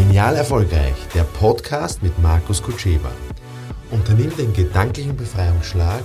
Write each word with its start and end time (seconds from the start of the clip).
Genial 0.00 0.34
Erfolgreich, 0.34 0.94
der 1.14 1.24
Podcast 1.24 2.02
mit 2.02 2.18
Markus 2.20 2.62
Kutscheba. 2.62 3.12
Unternimm 3.90 4.34
den 4.34 4.54
gedanklichen 4.54 5.14
Befreiungsschlag 5.14 6.02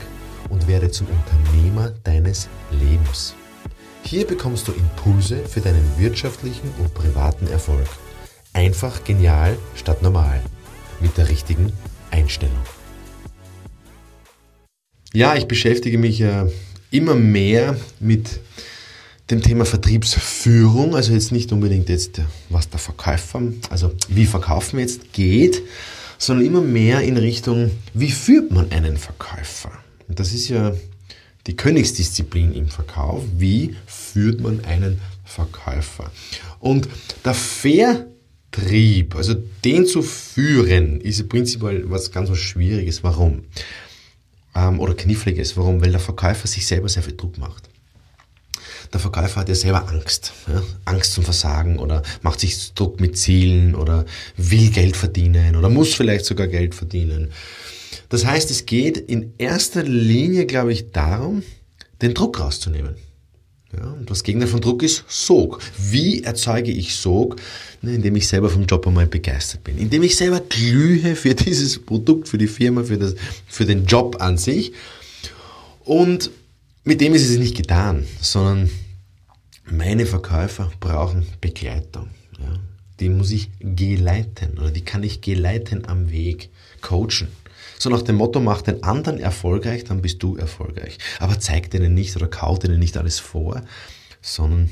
und 0.49 0.67
werde 0.67 0.91
zum 0.91 1.07
Unternehmer 1.07 1.93
deines 2.03 2.49
Lebens. 2.71 3.35
Hier 4.03 4.27
bekommst 4.27 4.67
du 4.67 4.73
Impulse 4.73 5.37
für 5.45 5.61
deinen 5.61 5.97
wirtschaftlichen 5.97 6.69
und 6.77 6.93
privaten 6.93 7.47
Erfolg. 7.47 7.87
Einfach 8.51 9.01
genial 9.05 9.57
statt 9.75 10.01
normal. 10.01 10.41
Mit 10.99 11.17
der 11.17 11.29
richtigen 11.29 11.71
Einstellung. 12.11 12.59
Ja, 15.13 15.37
ich 15.37 15.47
beschäftige 15.47 15.97
mich 15.97 16.19
ja 16.19 16.49
immer 16.91 17.15
mehr 17.15 17.77
mit 18.01 18.41
dem 19.29 19.41
Thema 19.41 19.65
Vertriebsführung, 19.65 20.95
also 20.95 21.13
jetzt 21.13 21.31
nicht 21.31 21.51
unbedingt 21.51 21.89
jetzt, 21.89 22.21
was 22.49 22.69
der 22.69 22.79
Verkäufer, 22.79 23.41
also 23.69 23.91
wie 24.07 24.25
verkaufen 24.25 24.79
jetzt 24.79 25.13
geht, 25.13 25.61
sondern 26.17 26.45
immer 26.45 26.61
mehr 26.61 27.01
in 27.01 27.17
Richtung, 27.17 27.71
wie 27.93 28.11
führt 28.11 28.51
man 28.51 28.71
einen 28.71 28.97
Verkäufer? 28.97 29.71
Und 30.07 30.19
das 30.19 30.31
ist 30.33 30.49
ja 30.49 30.73
die 31.47 31.55
Königsdisziplin 31.55 32.53
im 32.53 32.67
Verkauf. 32.67 33.23
Wie 33.37 33.75
führt 33.87 34.41
man 34.41 34.63
einen 34.65 35.01
Verkäufer? 35.23 36.11
Und 36.59 36.87
der 37.23 37.33
Vertrieb, 37.33 39.15
also 39.15 39.35
den 39.63 39.87
zu 39.87 40.03
führen, 40.03 41.01
ist 41.01 41.27
prinzipiell 41.27 41.89
was 41.89 42.11
ganz 42.11 42.29
was 42.29 42.37
Schwieriges. 42.37 43.03
Warum? 43.03 43.45
Ähm, 44.55 44.79
oder 44.79 44.93
Kniffliges. 44.93 45.57
Warum? 45.57 45.81
Weil 45.81 45.91
der 45.91 45.99
Verkäufer 45.99 46.47
sich 46.47 46.65
selber 46.65 46.87
sehr 46.89 47.03
viel 47.03 47.17
Druck 47.17 47.37
macht 47.37 47.69
der 48.95 49.01
Verkäufer 49.01 49.41
hat 49.41 49.49
ja 49.49 49.55
selber 49.55 49.89
Angst. 49.89 50.31
Ja? 50.47 50.63
Angst 50.85 51.11
zum 51.11 51.25
Versagen 51.25 51.79
oder 51.79 52.01
macht 52.21 52.39
sich 52.39 52.73
Druck 52.75 53.01
mit 53.01 53.17
Zielen 53.17 53.75
oder 53.75 54.05
will 54.37 54.69
Geld 54.69 54.95
verdienen 54.95 55.57
oder 55.57 55.67
muss 55.67 55.93
vielleicht 55.93 56.23
sogar 56.23 56.47
Geld 56.47 56.73
verdienen. 56.73 57.31
Das 58.07 58.25
heißt, 58.25 58.49
es 58.51 58.65
geht 58.65 58.95
in 58.97 59.33
erster 59.37 59.83
Linie, 59.83 60.45
glaube 60.45 60.71
ich, 60.71 60.91
darum, 60.91 61.43
den 62.01 62.13
Druck 62.13 62.39
rauszunehmen. 62.39 62.95
Ja, 63.75 63.83
und 63.83 64.09
das 64.09 64.23
Gegner 64.23 64.47
von 64.47 64.61
Druck 64.61 64.81
ist 64.81 65.03
Sog. 65.09 65.59
Wie 65.77 66.23
erzeuge 66.23 66.71
ich 66.71 66.95
Sog? 66.95 67.35
Indem 67.81 68.15
ich 68.15 68.29
selber 68.29 68.49
vom 68.49 68.65
Job 68.65 68.87
einmal 68.87 69.07
begeistert 69.07 69.65
bin. 69.65 69.77
Indem 69.77 70.03
ich 70.03 70.15
selber 70.15 70.39
glühe 70.39 71.17
für 71.17 71.35
dieses 71.35 71.79
Produkt, 71.79 72.29
für 72.29 72.37
die 72.37 72.47
Firma, 72.47 72.85
für, 72.85 72.97
das, 72.97 73.15
für 73.45 73.65
den 73.65 73.85
Job 73.87 74.21
an 74.21 74.37
sich. 74.37 74.71
Und 75.83 76.31
mit 76.85 77.01
dem 77.01 77.13
ist 77.13 77.29
es 77.29 77.37
nicht 77.37 77.57
getan, 77.57 78.05
sondern 78.21 78.69
meine 79.65 80.05
Verkäufer 80.05 80.71
brauchen 80.79 81.25
Begleitung. 81.41 82.09
Ja. 82.39 82.59
Die 82.99 83.09
muss 83.09 83.31
ich 83.31 83.49
geleiten 83.59 84.57
oder 84.57 84.71
die 84.71 84.85
kann 84.85 85.03
ich 85.03 85.21
geleiten 85.21 85.85
am 85.85 86.11
Weg, 86.11 86.49
coachen. 86.81 87.27
So 87.77 87.89
nach 87.89 88.03
dem 88.03 88.15
Motto, 88.15 88.39
mach 88.39 88.61
den 88.61 88.83
anderen 88.83 89.19
erfolgreich, 89.19 89.83
dann 89.83 90.01
bist 90.01 90.23
du 90.23 90.37
erfolgreich. 90.37 90.97
Aber 91.19 91.39
zeig 91.39 91.71
denen 91.71 91.93
nicht 91.93 92.15
oder 92.15 92.27
kaut 92.27 92.63
denen 92.63 92.79
nicht 92.79 92.95
alles 92.97 93.19
vor, 93.19 93.61
sondern 94.21 94.69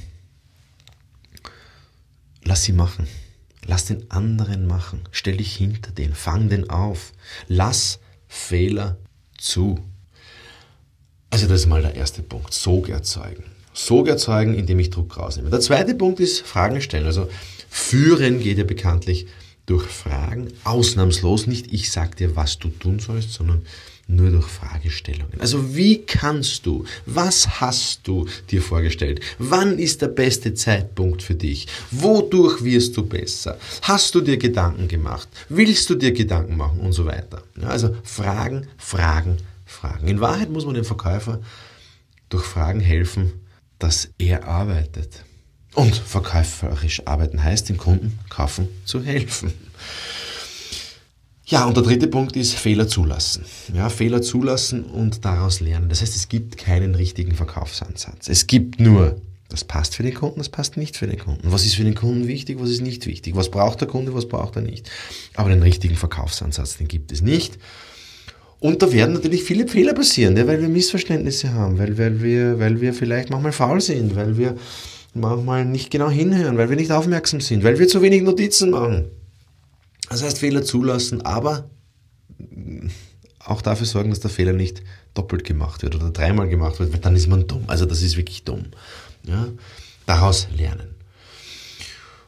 lass 2.44 2.64
sie 2.64 2.74
machen. 2.74 3.08
Lass 3.66 3.86
den 3.86 4.10
anderen 4.12 4.68
machen. 4.68 5.02
Stell 5.12 5.38
dich 5.38 5.56
hinter 5.56 5.92
den, 5.92 6.14
fang 6.14 6.50
den 6.50 6.70
auf. 6.70 7.14
Lass 7.48 8.00
Fehler 8.28 8.98
zu. 9.38 9.80
Also 11.30 11.48
das 11.48 11.62
ist 11.62 11.68
mal 11.68 11.82
der 11.82 11.96
erste 11.96 12.22
Punkt. 12.22 12.54
Sog 12.54 12.90
erzeugen. 12.90 13.53
Sog 13.74 14.08
erzeugen, 14.08 14.54
indem 14.54 14.80
ich 14.80 14.90
Druck 14.90 15.18
rausnehme. 15.18 15.50
Der 15.50 15.60
zweite 15.60 15.96
Punkt 15.96 16.20
ist 16.20 16.42
Fragen 16.42 16.82
stellen. 16.82 17.06
Also 17.06 17.28
führen 17.70 18.40
geht 18.40 18.58
ja 18.58 18.64
bekanntlich 18.64 19.28
durch 19.66 19.86
Fragen, 19.86 20.50
ausnahmslos 20.64 21.48
nicht 21.48 21.72
ich 21.74 21.92
sag 21.92 22.18
dir, 22.18 22.36
was 22.36 22.60
du 22.60 22.68
tun 22.68 23.00
sollst, 23.00 23.34
sondern 23.34 23.64
nur 24.08 24.30
durch 24.32 24.48
Fragestellungen. 24.48 25.40
Also 25.40 25.76
wie 25.76 26.00
kannst 26.00 26.66
du, 26.66 26.84
was 27.06 27.62
hast 27.62 28.02
du 28.06 28.28
dir 28.52 28.62
vorgestellt? 28.62 29.22
Wann 29.40 29.80
ist 29.80 30.02
der 30.02 30.10
beste 30.10 30.54
Zeitpunkt 30.54 31.24
für 31.24 31.36
dich? 31.36 31.68
Wodurch 31.92 32.64
wirst 32.64 32.98
du 32.98 33.06
besser? 33.06 33.58
Hast 33.84 34.14
du 34.14 34.22
dir 34.22 34.38
Gedanken 34.38 34.90
gemacht? 34.90 35.30
Willst 35.48 35.90
du 35.90 35.96
dir 35.96 36.12
Gedanken 36.12 36.58
machen 36.58 36.82
und 36.82 36.92
so 36.92 37.06
weiter? 37.06 37.44
Also 37.62 37.96
Fragen, 38.04 38.68
Fragen, 38.78 39.38
Fragen. 39.66 40.08
In 40.08 40.20
Wahrheit 40.20 40.50
muss 40.50 40.66
man 40.66 40.76
dem 40.76 40.86
Verkäufer 40.86 41.40
durch 42.28 42.44
Fragen 42.44 42.82
helfen, 42.82 43.32
dass 43.84 44.10
er 44.18 44.48
arbeitet. 44.48 45.26
Und 45.76 45.96
verkäuferisch 45.96 47.06
arbeiten 47.06 47.44
heißt, 47.44 47.68
dem 47.68 47.78
Kunden 47.78 48.18
kaufen 48.30 48.70
zu 48.86 49.04
helfen. 49.04 49.52
Ja, 51.46 51.66
und 51.66 51.76
der 51.76 51.84
dritte 51.84 52.08
Punkt 52.08 52.38
ist 52.38 52.54
Fehler 52.54 52.88
zulassen. 52.88 53.44
Ja, 53.74 53.90
Fehler 53.90 54.22
zulassen 54.22 54.86
und 54.86 55.26
daraus 55.26 55.60
lernen. 55.60 55.90
Das 55.90 56.02
heißt, 56.02 56.16
es 56.16 56.30
gibt 56.30 56.58
keinen 56.58 56.96
richtigen 56.96 57.36
Verkaufsansatz. 57.36 58.30
Es 58.30 58.48
gibt 58.48 58.80
nur, 58.80 59.20
das 59.50 59.66
passt 59.66 59.96
für 59.96 60.04
den 60.04 60.14
Kunden, 60.14 60.40
das 60.40 60.48
passt 60.48 60.78
nicht 60.78 60.96
für 60.96 61.08
den 61.08 61.20
Kunden. 61.20 61.52
Was 61.52 61.66
ist 61.66 61.76
für 61.76 61.84
den 61.84 61.96
Kunden 61.96 62.28
wichtig, 62.28 62.60
was 62.62 62.70
ist 62.70 62.82
nicht 62.82 63.06
wichtig? 63.06 63.36
Was 63.36 63.52
braucht 63.52 63.82
der 63.82 63.90
Kunde, 63.90 64.14
was 64.14 64.30
braucht 64.30 64.56
er 64.56 64.62
nicht? 64.62 64.90
Aber 65.34 65.50
den 65.50 65.62
richtigen 65.62 65.96
Verkaufsansatz, 65.96 66.78
den 66.78 66.88
gibt 66.88 67.12
es 67.12 67.22
nicht. 67.22 67.58
Und 68.64 68.82
da 68.82 68.94
werden 68.94 69.16
natürlich 69.16 69.44
viele 69.44 69.68
Fehler 69.68 69.94
passieren, 69.94 70.38
ja, 70.38 70.48
weil 70.48 70.62
wir 70.62 70.70
Missverständnisse 70.70 71.54
haben, 71.54 71.78
weil, 71.78 71.98
weil, 71.98 72.24
wir, 72.24 72.60
weil 72.60 72.80
wir 72.80 72.94
vielleicht 72.94 73.30
manchmal 73.30 73.52
faul 73.52 73.82
sind, 73.82 74.16
weil 74.16 74.38
wir 74.38 74.56
manchmal 75.14 75.66
nicht 75.66 75.92
genau 75.92 76.10
hinhören, 76.10 76.58
weil 76.58 76.70
wir 76.70 76.78
nicht 76.78 76.90
aufmerksam 76.90 77.42
sind, 77.42 77.66
weil 77.66 77.78
wir 77.78 77.90
zu 77.90 78.02
wenig 78.02 78.24
Notizen 78.24 78.70
machen. 78.70 79.08
Das 80.08 80.24
heißt, 80.24 80.38
Fehler 80.38 80.64
zulassen, 80.64 81.24
aber 81.24 81.70
auch 83.40 83.62
dafür 83.62 83.86
sorgen, 83.86 84.12
dass 84.12 84.22
der 84.22 84.30
Fehler 84.30 84.54
nicht 84.54 84.82
doppelt 85.14 85.44
gemacht 85.44 85.84
wird 85.84 85.96
oder 85.96 86.12
dreimal 86.12 86.48
gemacht 86.48 86.80
wird, 86.80 86.94
weil 86.94 87.02
dann 87.02 87.18
ist 87.18 87.28
man 87.28 87.46
dumm. 87.46 87.66
Also 87.68 87.86
das 87.86 88.02
ist 88.02 88.16
wirklich 88.16 88.46
dumm. 88.46 88.68
Ja? 89.28 89.50
Daraus 90.06 90.48
lernen. 90.56 90.96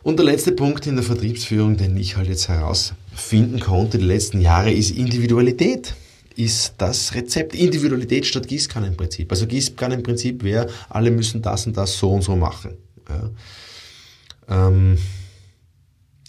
Und 0.04 0.20
der 0.20 0.26
letzte 0.26 0.52
Punkt 0.52 0.86
in 0.86 0.96
der 0.96 1.06
Vertriebsführung, 1.06 1.78
den 1.78 1.96
ich 1.96 2.18
halt 2.18 2.28
jetzt 2.28 2.50
herausfinden 2.50 3.62
konnte 3.62 4.00
die 4.00 4.04
letzten 4.04 4.42
Jahre, 4.42 4.74
ist 4.74 4.92
Individualität 4.92 5.96
ist 6.36 6.76
das 6.78 7.14
Rezept. 7.14 7.56
Individualität 7.56 8.26
statt 8.26 8.48
Gießkannenprinzip. 8.48 9.32
Also 9.32 9.48
Gießkannenprinzip 9.48 10.44
wäre, 10.44 10.70
alle 10.90 11.12
müssen 11.12 11.42
das 11.42 11.66
und 11.68 11.78
das 11.78 11.98
so 11.98 12.12
und 12.12 12.24
so 12.24 12.36
machen. 12.36 12.78
Ja. 13.10 14.68
Ähm, 14.68 14.98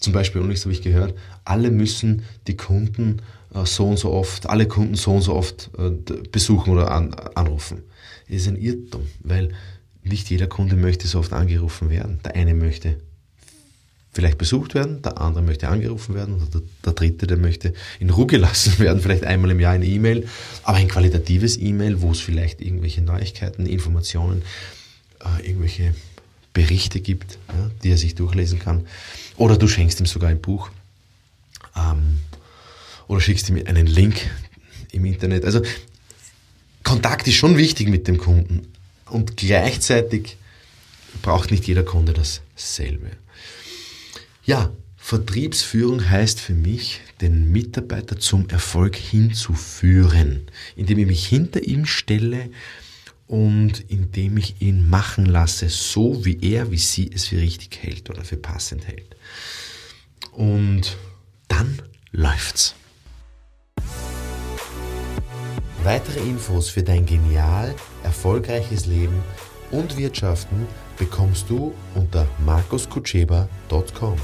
zum 0.00 0.12
Beispiel, 0.12 0.40
und 0.40 0.56
habe 0.56 0.72
ich 0.72 0.82
gehört, 0.82 1.14
alle 1.44 1.70
müssen 1.70 2.22
die 2.46 2.56
Kunden 2.56 3.22
äh, 3.54 3.64
so 3.64 3.88
und 3.88 3.98
so 3.98 4.12
oft, 4.12 4.48
alle 4.48 4.68
Kunden 4.68 4.94
so 4.94 5.12
und 5.12 5.22
so 5.22 5.34
oft 5.34 5.70
äh, 5.78 5.90
besuchen 6.30 6.72
oder 6.72 6.90
an, 6.90 7.14
anrufen. 7.34 7.82
Das 8.28 8.36
ist 8.36 8.48
ein 8.48 8.56
Irrtum, 8.56 9.06
weil 9.20 9.54
nicht 10.02 10.30
jeder 10.30 10.46
Kunde 10.46 10.76
möchte 10.76 11.08
so 11.08 11.18
oft 11.18 11.32
angerufen 11.32 11.90
werden. 11.90 12.20
Der 12.24 12.36
eine 12.36 12.54
möchte 12.54 12.98
vielleicht 14.16 14.38
besucht 14.38 14.74
werden, 14.74 15.02
der 15.02 15.20
andere 15.20 15.44
möchte 15.44 15.68
angerufen 15.68 16.14
werden 16.14 16.48
der, 16.52 16.62
der, 16.84 16.92
dritte, 16.94 17.26
der 17.26 17.36
möchte 17.36 17.74
in 18.00 18.08
Ruhe 18.08 18.26
gelassen 18.26 18.78
werden, 18.78 19.02
vielleicht 19.02 19.24
einmal 19.24 19.50
im 19.50 19.60
Jahr 19.60 19.74
eine 19.74 19.84
E-Mail, 19.84 20.26
aber 20.62 20.78
ein 20.78 20.88
qualitatives 20.88 21.58
E-Mail, 21.58 22.00
wo 22.00 22.10
es 22.12 22.20
vielleicht 22.20 22.62
irgendwelche 22.62 23.02
Neuigkeiten, 23.02 23.66
Informationen, 23.66 24.42
äh, 25.20 25.46
irgendwelche 25.46 25.94
Berichte 26.54 27.00
gibt, 27.00 27.38
ja, 27.48 27.70
die 27.84 27.90
er 27.90 27.98
sich 27.98 28.14
durchlesen 28.14 28.58
kann. 28.58 28.86
Oder 29.36 29.58
du 29.58 29.68
schenkst 29.68 30.00
ihm 30.00 30.06
sogar 30.06 30.30
ein 30.30 30.40
Buch 30.40 30.70
ähm, 31.76 32.20
oder 33.08 33.20
schickst 33.20 33.50
ihm 33.50 33.62
einen 33.66 33.86
Link 33.86 34.16
im 34.92 35.04
Internet. 35.04 35.44
Also 35.44 35.60
Kontakt 36.82 37.28
ist 37.28 37.34
schon 37.34 37.58
wichtig 37.58 37.88
mit 37.88 38.08
dem 38.08 38.16
Kunden 38.16 38.72
und 39.10 39.36
gleichzeitig 39.36 40.38
braucht 41.20 41.50
nicht 41.50 41.66
jeder 41.66 41.82
Kunde 41.82 42.14
dasselbe. 42.14 43.10
Ja, 44.46 44.70
Vertriebsführung 44.96 46.08
heißt 46.08 46.38
für 46.38 46.54
mich, 46.54 47.00
den 47.20 47.50
Mitarbeiter 47.50 48.16
zum 48.16 48.48
Erfolg 48.48 48.94
hinzuführen, 48.94 50.46
indem 50.76 50.98
ich 51.00 51.06
mich 51.08 51.26
hinter 51.26 51.64
ihm 51.64 51.84
stelle 51.84 52.50
und 53.26 53.90
indem 53.90 54.36
ich 54.36 54.62
ihn 54.62 54.88
machen 54.88 55.26
lasse, 55.26 55.68
so 55.68 56.24
wie 56.24 56.38
er, 56.42 56.70
wie 56.70 56.78
sie 56.78 57.10
es 57.12 57.26
für 57.26 57.38
richtig 57.38 57.82
hält 57.82 58.08
oder 58.08 58.22
für 58.22 58.36
passend 58.36 58.86
hält. 58.86 59.16
Und 60.30 60.96
dann 61.48 61.82
läuft's. 62.12 62.76
Weitere 65.82 66.20
Infos 66.20 66.68
für 66.68 66.84
dein 66.84 67.04
genial 67.04 67.74
erfolgreiches 68.04 68.86
Leben 68.86 69.24
und 69.72 69.96
Wirtschaften 69.96 70.68
bekommst 70.96 71.48
du 71.50 71.74
unter 71.94 72.26
markuskutscheba.com. 72.44 74.16